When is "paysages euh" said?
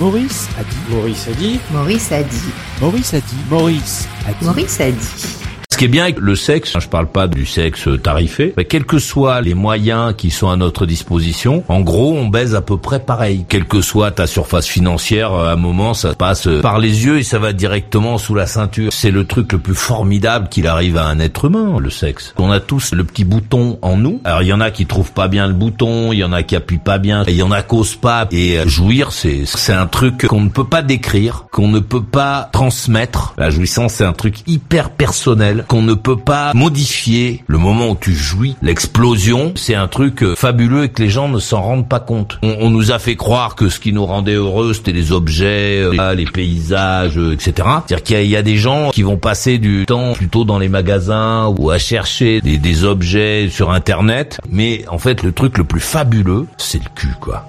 46.24-47.34